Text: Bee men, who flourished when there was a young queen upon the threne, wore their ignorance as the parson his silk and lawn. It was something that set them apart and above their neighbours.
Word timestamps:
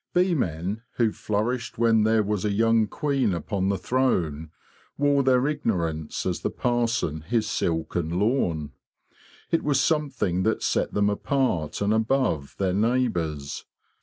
Bee 0.15 0.33
men, 0.33 0.81
who 0.93 1.11
flourished 1.11 1.77
when 1.77 2.01
there 2.05 2.23
was 2.23 2.43
a 2.43 2.51
young 2.51 2.87
queen 2.87 3.35
upon 3.35 3.69
the 3.69 3.77
threne, 3.77 4.49
wore 4.97 5.21
their 5.21 5.47
ignorance 5.47 6.25
as 6.25 6.39
the 6.39 6.49
parson 6.49 7.21
his 7.21 7.47
silk 7.47 7.95
and 7.95 8.11
lawn. 8.17 8.71
It 9.51 9.61
was 9.63 9.79
something 9.79 10.41
that 10.41 10.63
set 10.63 10.95
them 10.95 11.07
apart 11.11 11.81
and 11.81 11.93
above 11.93 12.55
their 12.57 12.73
neighbours. 12.73 13.63